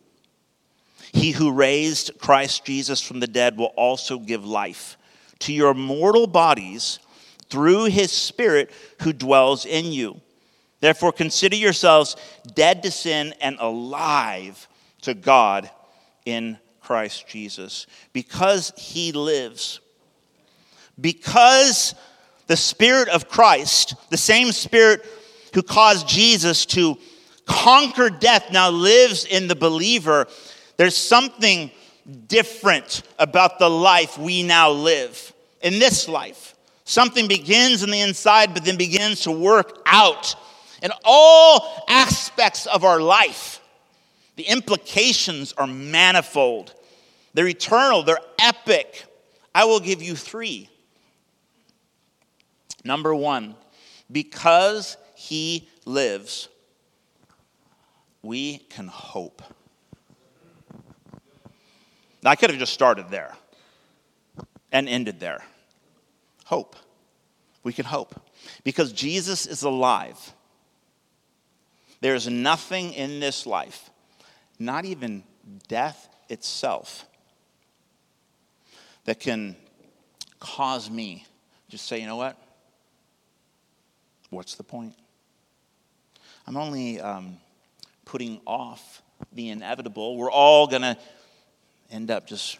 [1.12, 4.96] he who raised Christ Jesus from the dead will also give life
[5.40, 6.98] to your mortal bodies
[7.48, 8.70] through his spirit
[9.02, 10.20] who dwells in you.
[10.80, 12.16] Therefore consider yourselves
[12.54, 14.68] dead to sin and alive
[15.02, 15.68] to God
[16.24, 17.86] in Christ Jesus.
[18.12, 19.80] Because he lives,
[21.00, 21.94] because
[22.50, 25.06] the Spirit of Christ, the same Spirit
[25.54, 26.98] who caused Jesus to
[27.46, 30.26] conquer death, now lives in the believer.
[30.76, 31.70] There's something
[32.26, 35.32] different about the life we now live
[35.62, 36.56] in this life.
[36.84, 40.34] Something begins in the inside, but then begins to work out
[40.82, 43.60] in all aspects of our life.
[44.34, 46.74] The implications are manifold,
[47.32, 49.04] they're eternal, they're epic.
[49.54, 50.68] I will give you three.
[52.84, 53.54] Number one,
[54.10, 56.48] because he lives,
[58.22, 59.42] we can hope.
[62.24, 63.34] I could have just started there
[64.72, 65.42] and ended there.
[66.44, 66.76] Hope.
[67.62, 68.20] We can hope.
[68.64, 70.18] Because Jesus is alive.
[72.00, 73.90] There is nothing in this life,
[74.58, 75.22] not even
[75.68, 77.06] death itself,
[79.04, 79.56] that can
[80.38, 81.26] cause me
[81.70, 82.36] to say, you know what?
[84.30, 84.94] What's the point?
[86.46, 87.36] I'm only um,
[88.04, 90.16] putting off the inevitable.
[90.16, 90.96] We're all going to
[91.90, 92.58] end up just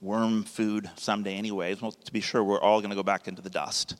[0.00, 1.82] worm food someday, anyways.
[1.82, 3.96] Well, to be sure, we're all going to go back into the dust.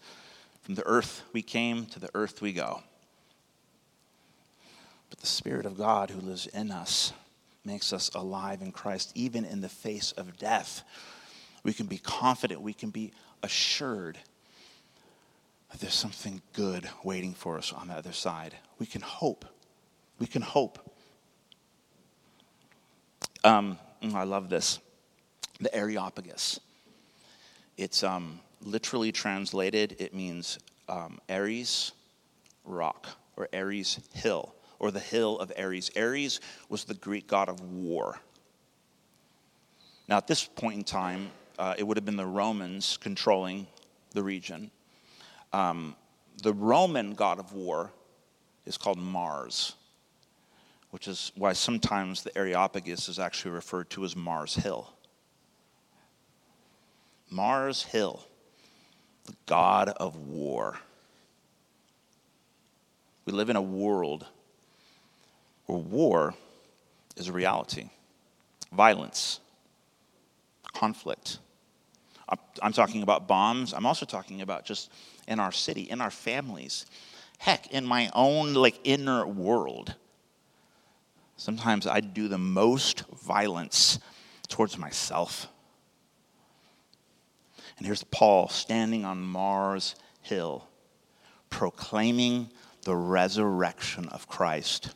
[0.63, 2.83] From the earth we came, to the earth we go.
[5.11, 7.13] But the Spirit of God who lives in us
[7.65, 10.83] makes us alive in Christ, even in the face of death.
[11.65, 13.13] We can be confident, we can be
[13.43, 14.19] assured
[15.79, 18.55] there's something good waiting for us on the other side.
[18.79, 19.45] We can hope.
[20.19, 20.79] We can hope.
[23.45, 24.81] Um, mm, I love this.
[25.61, 26.61] The Areopagus.
[27.77, 31.93] It's um, literally translated, it means um, Ares
[32.65, 35.91] rock or Ares hill or the hill of Ares.
[35.97, 38.19] Ares was the Greek god of war.
[40.09, 43.67] Now, at this point in time, uh, it would have been the Romans controlling
[44.13, 44.71] the region.
[45.53, 45.97] Um,
[46.43, 47.91] the Roman god of war
[48.67, 49.75] is called Mars,
[50.91, 54.93] which is why sometimes the Areopagus is actually referred to as Mars Hill.
[57.31, 58.25] Mars Hill,
[59.25, 60.79] the god of war.
[63.25, 64.27] We live in a world
[65.67, 66.35] where war
[67.17, 67.89] is a reality
[68.73, 69.41] violence,
[70.73, 71.39] conflict.
[72.63, 73.73] I'm talking about bombs.
[73.73, 74.91] I'm also talking about just
[75.31, 76.85] in our city, in our families,
[77.39, 79.95] heck, in my own like inner world.
[81.37, 83.99] Sometimes I do the most violence
[84.49, 85.47] towards myself.
[87.79, 90.69] And here's Paul standing on Mars Hill,
[91.49, 92.51] proclaiming
[92.83, 94.91] the resurrection of Christ.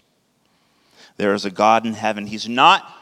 [1.16, 2.26] There is a God in heaven.
[2.26, 2.92] He's not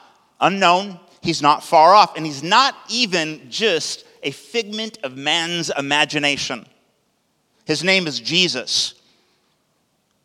[0.40, 6.66] unknown, he's not far off, and he's not even just a figment of man's imagination.
[7.64, 8.94] His name is Jesus,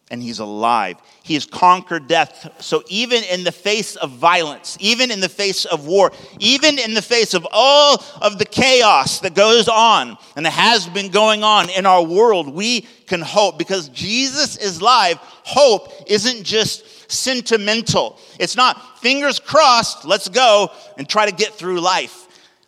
[0.10, 0.98] and he's alive.
[1.22, 2.50] He has conquered death.
[2.60, 6.94] So, even in the face of violence, even in the face of war, even in
[6.94, 11.44] the face of all of the chaos that goes on and that has been going
[11.44, 15.18] on in our world, we can hope because Jesus is alive.
[15.44, 21.80] Hope isn't just sentimental, it's not fingers crossed, let's go and try to get through
[21.80, 22.27] life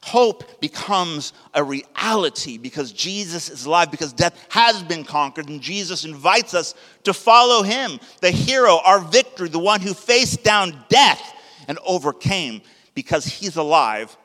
[0.10, 6.04] hope becomes a reality because Jesus is alive, because death has been conquered, and Jesus
[6.04, 11.22] invites us to follow him, the hero, our victory, the one who faced down death
[11.68, 12.62] and overcame.
[12.96, 14.18] Because he's alive,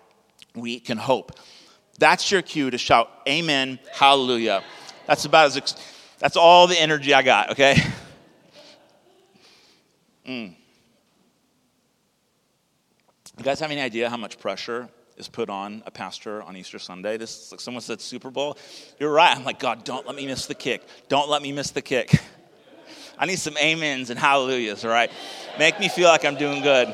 [0.55, 1.33] we can hope.
[1.99, 4.65] That's your cue to shout, Amen, Hallelujah.
[5.07, 5.77] That's about as, ex-
[6.19, 7.77] that's all the energy I got, okay?
[10.27, 10.55] Mm.
[13.37, 16.79] You guys have any idea how much pressure is put on a pastor on Easter
[16.79, 17.17] Sunday.
[17.17, 18.57] This like someone said Super Bowl.
[18.99, 19.37] You're right.
[19.37, 20.83] I'm like, God, don't let me miss the kick.
[21.09, 22.15] Don't let me miss the kick.
[23.19, 25.11] I need some amens and hallelujahs, all right?
[25.59, 26.93] Make me feel like I'm doing good.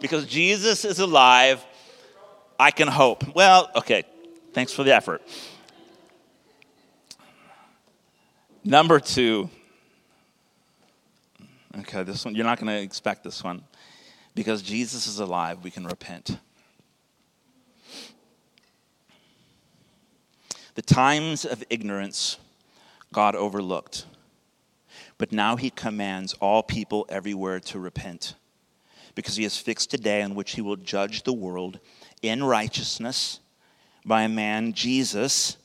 [0.00, 1.64] Because Jesus is alive,
[2.58, 3.34] I can hope.
[3.34, 4.04] Well, okay.
[4.52, 5.22] Thanks for the effort.
[8.64, 9.50] Number two.
[11.80, 13.64] Okay, this one, you're not going to expect this one.
[14.34, 16.38] Because Jesus is alive, we can repent.
[20.74, 22.38] The times of ignorance
[23.14, 24.06] God overlooked.
[25.18, 28.34] But now he commands all people everywhere to repent
[29.14, 31.78] because he has fixed a day on which he will judge the world
[32.20, 33.38] in righteousness
[34.04, 35.56] by a man, Jesus,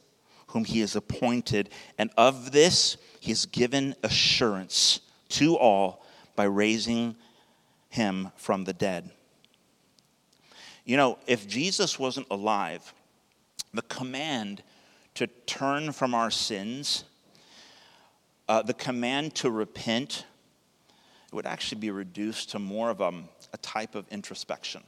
[0.47, 1.69] whom he has appointed.
[1.97, 4.99] And of this he has given assurance
[5.29, 6.05] to all
[6.35, 7.15] by raising
[7.89, 9.09] him from the dead.
[10.85, 12.93] You know, if Jesus wasn't alive,
[13.73, 14.61] the command
[15.19, 17.03] to turn from our sins,
[18.47, 20.25] uh, the command to repent
[21.33, 23.11] would actually be reduced to more of a,
[23.51, 24.81] a type of introspection.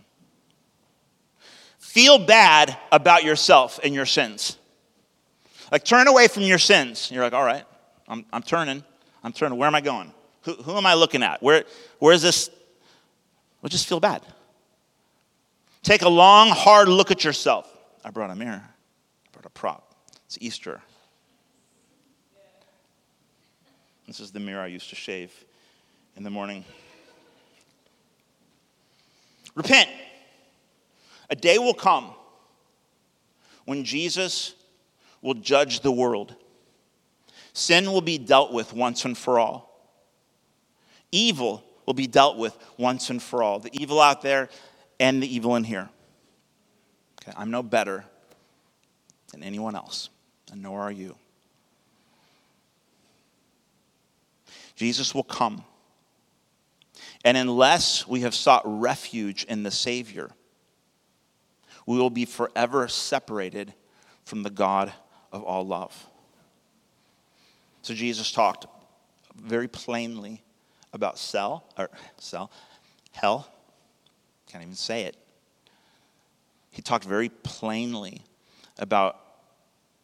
[1.79, 4.57] Feel bad about yourself and your sins.
[5.69, 7.11] Like, turn away from your sins.
[7.11, 7.65] You're like, all right,
[8.07, 8.86] I'm, I'm turning.
[9.25, 9.57] I'm turning.
[9.57, 10.13] Where am I going?
[10.43, 11.43] Who, who am I looking at?
[11.43, 11.65] Where,
[11.99, 12.49] where is this?
[13.61, 14.21] Well, just feel bad.
[15.84, 17.69] Take a long, hard look at yourself.
[18.05, 19.91] I brought a mirror, I brought a prop.
[20.32, 20.82] It's Easter.
[24.07, 25.29] This is the mirror I used to shave
[26.15, 26.63] in the morning.
[29.55, 29.89] Repent.
[31.29, 32.11] A day will come
[33.65, 34.55] when Jesus
[35.21, 36.34] will judge the world.
[37.51, 39.91] Sin will be dealt with once and for all.
[41.11, 43.59] Evil will be dealt with once and for all.
[43.59, 44.47] The evil out there
[44.97, 45.89] and the evil in here.
[47.21, 48.05] Okay, I'm no better
[49.34, 50.09] than anyone else,
[50.52, 51.16] and nor are you.
[54.76, 55.64] Jesus will come.
[57.24, 60.32] And unless we have sought refuge in the Savior,
[61.86, 63.74] we will be forever separated
[64.24, 64.91] from the God
[65.32, 66.08] of all love.
[67.82, 68.66] So Jesus talked
[69.36, 70.43] very plainly
[70.93, 72.52] about cell or cell,
[73.12, 73.47] hell.
[74.47, 75.16] Can't even say it.
[76.72, 78.22] He talked very plainly
[78.78, 79.20] about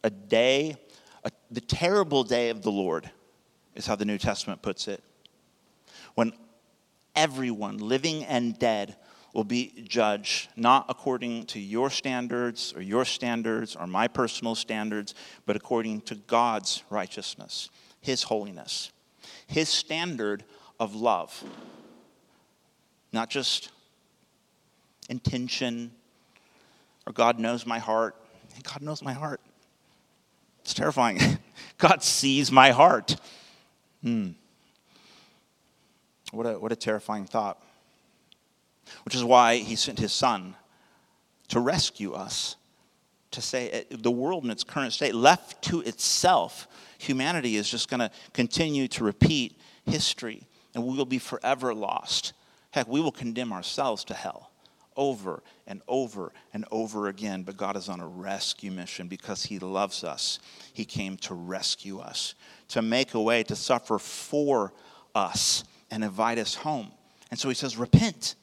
[0.04, 0.76] a day,
[1.24, 3.10] a, the terrible day of the Lord,
[3.76, 5.04] is how the New Testament puts it.
[6.16, 6.34] When
[7.16, 8.96] everyone, living and dead,
[9.34, 15.14] will be judged not according to your standards or your standards or my personal standards,
[15.46, 17.70] but according to God's righteousness,
[18.02, 18.92] His holiness,
[19.46, 20.44] His standard
[20.80, 21.44] of love.
[23.14, 23.70] Not just
[25.10, 25.92] intention
[27.06, 28.16] or God knows my heart.
[28.64, 29.40] God knows my heart.
[30.68, 31.18] It's terrifying.
[31.78, 33.16] God sees my heart.
[34.04, 34.32] Hmm.
[36.34, 37.64] What a, what a terrifying thought.
[39.06, 40.58] Which is why he sent his son
[41.48, 42.58] to rescue us,
[43.32, 47.90] to say eh, the world in its current state, left to itself, humanity is just
[47.90, 52.34] going to continue to repeat history and we will be forever lost.
[52.72, 54.47] Heck, we will condemn ourselves to hell
[54.98, 57.44] over and over and over again.
[57.44, 60.40] But God is on a rescue mission because He loves us.
[60.74, 62.36] He came to rescue us,
[62.70, 64.74] to make a way to suffer for
[65.16, 66.92] us and invite us home.
[67.32, 68.36] And so He says, Repent,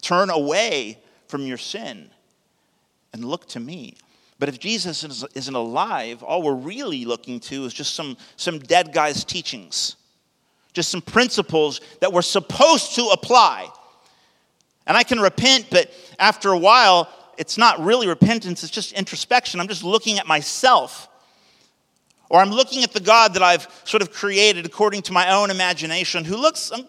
[0.00, 0.98] turn away
[1.28, 2.10] from your sin,
[3.12, 3.96] and look to me.
[4.38, 8.92] But if Jesus isn't alive, all we're really looking to is just some, some dead
[8.92, 9.96] guy's teachings
[10.76, 13.66] just some principles that we're supposed to apply.
[14.86, 17.08] And I can repent, but after a while,
[17.38, 19.60] it's not really repentance, it's just introspection.
[19.60, 21.08] I'm just looking at myself.
[22.28, 25.50] Or I'm looking at the God that I've sort of created according to my own
[25.50, 26.88] imagination, who looks um,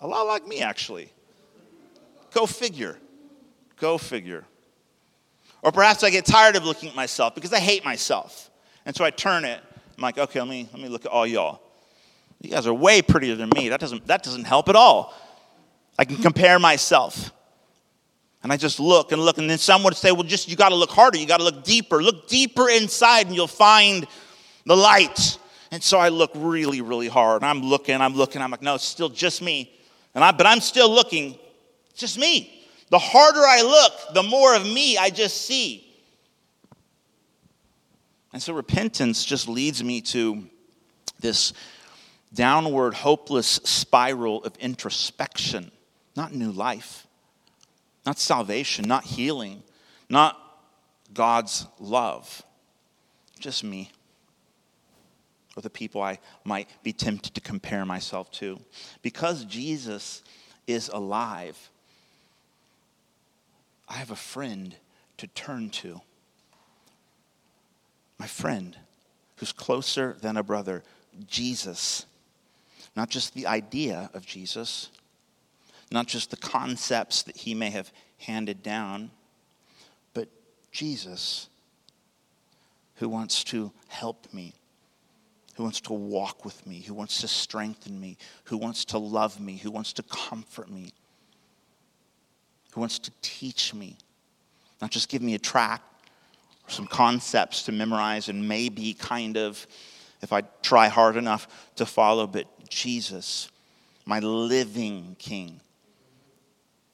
[0.00, 1.10] a lot like me, actually.
[2.32, 2.98] Go figure.
[3.76, 4.44] Go figure.
[5.62, 8.50] Or perhaps I get tired of looking at myself because I hate myself.
[8.84, 9.60] And so I turn it.
[9.96, 11.60] I'm like, okay, let me, let me look at all y'all.
[12.40, 13.68] You guys are way prettier than me.
[13.70, 15.14] That doesn't, that doesn't help at all.
[15.98, 17.32] I can compare myself.
[18.42, 20.68] And I just look and look, and then some would say, well, just you got
[20.68, 21.18] to look harder.
[21.18, 22.00] You got to look deeper.
[22.00, 24.06] Look deeper inside, and you'll find
[24.64, 25.38] the light.
[25.72, 27.42] And so I look really, really hard.
[27.42, 28.40] I'm looking, I'm looking.
[28.40, 29.74] I'm like, no, it's still just me.
[30.14, 31.36] And I, but I'm still looking.
[31.90, 32.64] It's just me.
[32.90, 35.84] The harder I look, the more of me I just see.
[38.32, 40.44] And so repentance just leads me to
[41.20, 41.52] this
[42.32, 45.70] downward, hopeless spiral of introspection,
[46.18, 47.06] not new life,
[48.04, 49.62] not salvation, not healing,
[50.10, 50.38] not
[51.14, 52.42] God's love,
[53.38, 53.90] just me
[55.56, 58.60] or the people I might be tempted to compare myself to.
[59.00, 60.22] Because Jesus
[60.66, 61.70] is alive,
[63.88, 64.76] I have a friend
[65.16, 66.00] to turn to.
[68.18, 68.76] My friend
[69.36, 70.82] who's closer than a brother,
[71.26, 72.04] Jesus
[72.98, 74.90] not just the idea of Jesus,
[75.90, 79.10] not just the concepts that he may have handed down,
[80.14, 80.28] but
[80.72, 81.48] Jesus
[82.98, 84.52] who wants to help me,
[85.56, 89.40] who wants to walk with me, who wants to strengthen me, who wants to love
[89.40, 90.92] me, who wants to comfort me,
[92.72, 93.96] who wants to teach me,
[94.80, 95.82] not just give me a track
[96.66, 99.66] or some concepts to memorize and maybe kind of,
[100.20, 103.48] if I try hard enough to follow, but Jesus,
[104.04, 105.60] my living King,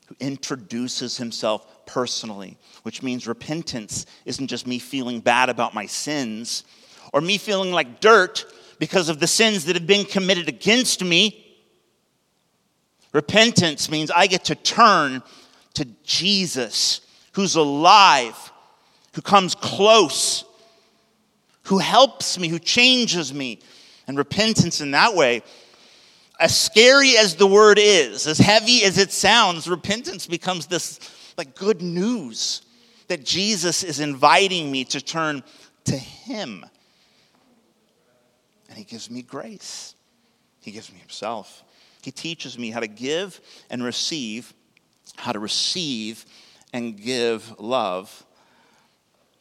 [0.07, 6.65] who introduces himself personally, which means repentance isn't just me feeling bad about my sins
[7.13, 8.45] or me feeling like dirt
[8.79, 11.41] because of the sins that have been committed against me.
[13.13, 15.23] Repentance means I get to turn
[15.75, 17.01] to Jesus,
[17.33, 18.53] who's alive,
[19.15, 20.45] who comes close,
[21.65, 23.61] who helps me, who changes me.
[24.07, 25.43] And repentance in that way
[26.39, 30.99] as scary as the word is, as heavy as it sounds, repentance becomes this
[31.37, 32.63] like good news
[33.09, 35.43] that Jesus is inviting me to turn
[35.85, 36.65] to Him.
[38.69, 39.95] And He gives me grace,
[40.61, 41.63] He gives me Himself.
[42.03, 44.53] He teaches me how to give and receive,
[45.17, 46.27] how to receive
[46.73, 48.27] and give love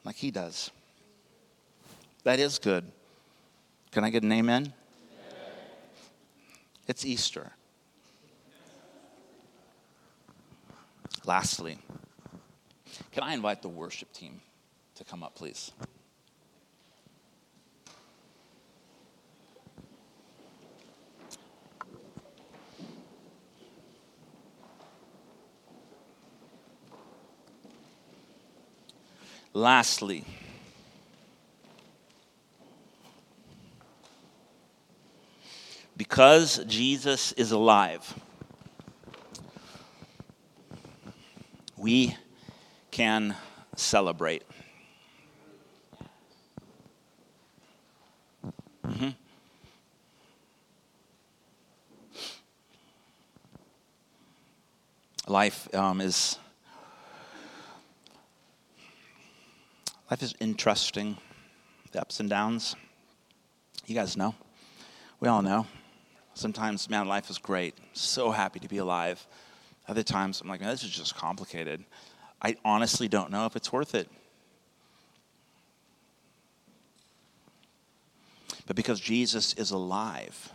[0.05, 0.71] like He does.
[2.23, 2.85] That is good.
[3.91, 4.73] Can I get an amen?
[6.88, 7.51] It's Easter.
[11.25, 11.77] Lastly,
[13.11, 14.41] can I invite the worship team
[14.95, 15.71] to come up, please?
[29.53, 30.25] Lastly,
[35.95, 38.13] because Jesus is alive,
[41.77, 42.15] we
[42.91, 43.35] can
[43.75, 44.43] celebrate.
[48.87, 49.09] Mm-hmm.
[55.27, 56.37] Life um, is
[60.11, 61.17] life is interesting,
[61.91, 62.75] the ups and downs.
[63.87, 64.35] You guys know.
[65.19, 65.65] We all know.
[66.34, 67.75] Sometimes, man, life is great.
[67.93, 69.25] So happy to be alive.
[69.88, 71.84] Other times, I'm like, man, this is just complicated.
[72.41, 74.09] I honestly don't know if it's worth it.
[78.65, 80.51] But because Jesus is alive,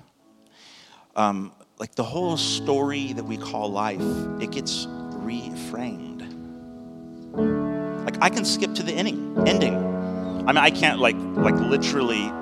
[1.14, 4.01] um, like the whole story that we call life,
[4.41, 6.24] it gets reframed.
[8.05, 9.37] Like I can skip to the ending.
[9.47, 9.76] Ending.
[9.76, 12.33] I mean, I can't like like literally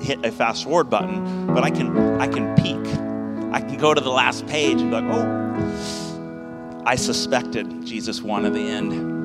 [0.00, 2.76] hit a fast forward button, but I can I can peek.
[3.52, 8.54] I can go to the last page and be like, oh, I suspected Jesus wanted
[8.54, 9.16] the end.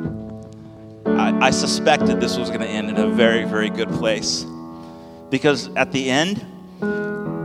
[1.06, 4.46] I, I suspected this was going to end in a very, very good place.
[5.30, 6.44] Because at the end,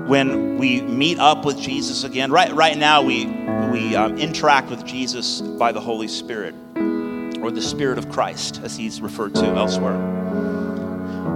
[0.08, 3.26] when we meet up with Jesus again, right, right now we,
[3.72, 8.76] we um, interact with Jesus by the Holy Spirit, or the Spirit of Christ, as
[8.76, 9.98] he's referred to elsewhere.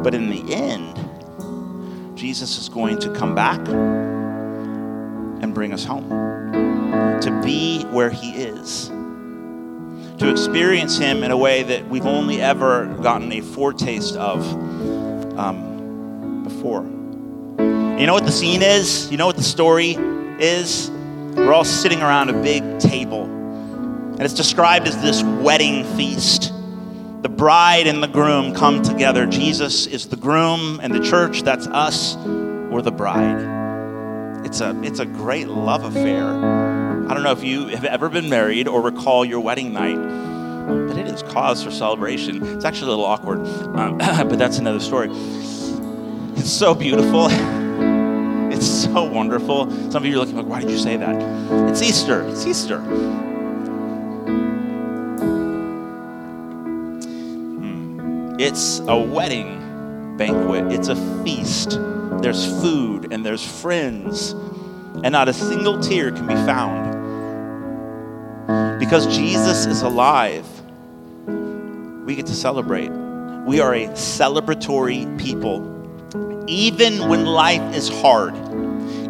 [0.03, 0.99] But in the end,
[2.20, 6.06] Jesus is going to come back and bring us home.
[7.22, 8.88] To be where He is.
[10.18, 14.46] To experience Him in a way that we've only ever gotten a foretaste of
[15.38, 16.82] um, before.
[17.98, 19.10] You know what the scene is?
[19.10, 19.92] You know what the story
[20.38, 20.90] is?
[20.90, 26.52] We're all sitting around a big table, and it's described as this wedding feast.
[27.22, 29.26] The bride and the groom come together.
[29.26, 34.46] Jesus is the groom, and the church, that's us, we're the bride.
[34.46, 36.24] It's a, it's a great love affair.
[36.24, 39.98] I don't know if you have ever been married or recall your wedding night,
[40.88, 42.42] but it is cause for celebration.
[42.56, 43.40] It's actually a little awkward,
[43.76, 45.10] um, but that's another story.
[45.10, 47.28] It's so beautiful.
[48.50, 49.70] It's so wonderful.
[49.92, 51.14] Some of you are looking like, why did you say that?
[51.70, 52.22] It's Easter.
[52.28, 52.80] It's Easter.
[58.43, 61.78] It's a wedding banquet, it's a feast.
[62.22, 64.30] There's food and there's friends,
[65.05, 66.88] and not a single tear can be found.
[68.80, 70.47] Because Jesus is alive,
[72.07, 72.88] we get to celebrate.
[73.47, 76.47] We are a celebratory people.
[76.49, 78.34] Even when life is hard,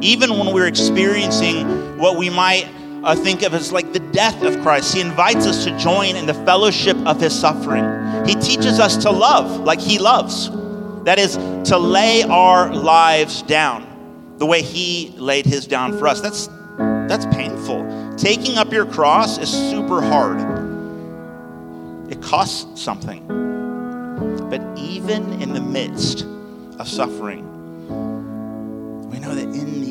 [0.02, 2.66] even when we're experiencing what we might
[3.02, 6.26] uh, think of as like the death of Christ, He invites us to join in
[6.26, 7.84] the fellowship of His suffering.
[8.26, 10.50] He teaches us to love like He loves.
[11.04, 11.36] That is,
[11.70, 16.20] to lay our lives down the way He laid His down for us.
[16.20, 16.48] That's,
[17.08, 18.16] that's painful.
[18.16, 20.40] Taking up your cross is super hard,
[22.10, 23.26] it costs something.
[24.50, 26.26] But even in the midst
[26.78, 27.46] of suffering,
[29.10, 29.89] we know that in the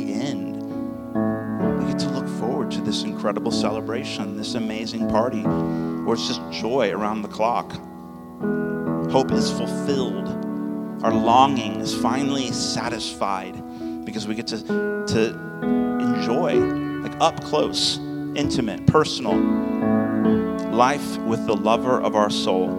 [2.90, 7.72] this incredible celebration, this amazing party, where it's just joy around the clock.
[9.12, 10.28] Hope is fulfilled.
[11.04, 13.54] Our longing is finally satisfied
[14.06, 15.30] because we get to, to
[16.00, 16.56] enjoy,
[17.04, 18.00] like up close,
[18.34, 19.38] intimate, personal
[20.72, 22.70] life with the lover of our soul.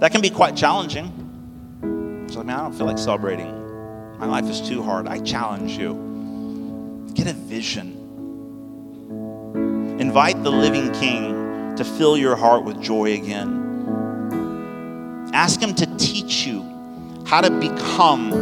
[0.00, 1.06] That can be quite challenging.
[2.32, 4.18] So, I mean, I don't feel like celebrating.
[4.18, 5.06] My life is too hard.
[5.06, 6.05] I challenge you.
[7.16, 7.96] Get a vision.
[9.98, 13.64] Invite the living King to fill your heart with joy again.
[15.32, 16.60] Ask Him to teach you
[17.26, 18.34] how to become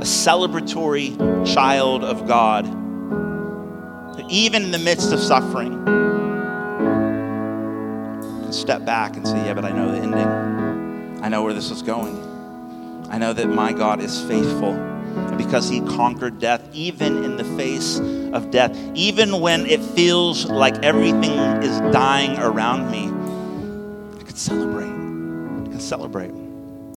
[0.00, 1.16] a celebratory
[1.54, 2.66] child of God.
[4.28, 5.78] Even in the midst of suffering,
[8.52, 11.22] step back and say, Yeah, but I know the ending.
[11.22, 12.16] I know where this is going.
[13.08, 14.74] I know that my God is faithful
[15.36, 17.98] because he conquered death, even in the face
[18.32, 23.06] of death, even when it feels like everything is dying around me.
[24.20, 24.86] I can celebrate.
[24.86, 26.39] I can celebrate.